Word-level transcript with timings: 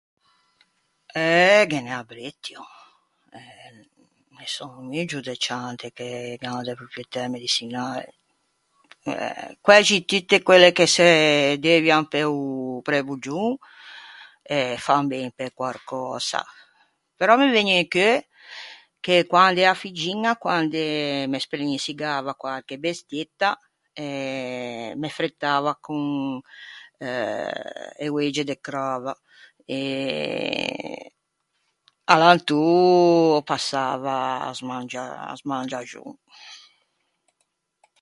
Eh, 1.23 1.65
ghe 1.69 1.79
n’é 1.81 1.93
abrettio, 2.03 2.61
e 3.39 3.41
ne 4.37 4.45
sò 4.55 4.65
un 4.79 4.85
muggio 4.93 5.19
de 5.27 5.35
ciante 5.45 5.87
che 5.97 6.09
gh’an 6.41 6.61
de 6.67 6.73
propietæ 6.79 7.21
mediçinale. 7.35 8.07
Quæxi 9.65 9.97
tutte 10.11 10.37
quelle 10.47 10.69
che 10.77 10.85
se 10.95 11.07
deuvian 11.65 12.03
pe-o 12.13 12.33
preboggion 12.87 13.49
eh 14.57 14.75
fan 14.85 15.05
ben 15.11 15.29
pe 15.37 15.45
quarcösa. 15.59 16.41
Però 17.19 17.31
me 17.35 17.45
vëgne 17.55 17.75
in 17.83 17.87
cheu 17.93 18.17
che 19.05 19.15
quand’ea 19.31 19.73
figgiña, 19.81 20.31
quande 20.45 20.83
me 21.31 21.39
spellinsigava 21.45 22.31
quarche 22.41 22.75
bestieta... 22.85 23.49
eh... 24.05 24.91
me 25.01 25.09
frettava 25.17 25.71
con 25.85 26.01
euh 27.05 27.97
e 28.03 28.05
oege 28.15 28.43
de 28.49 28.57
crava 28.65 29.13
e... 29.77 29.79
alantô 32.13 32.61
o 33.37 33.41
passava 33.51 34.15
a 34.47 34.53
smangia- 34.59 35.19
a 35.31 35.35
smangiaxon. 35.41 36.11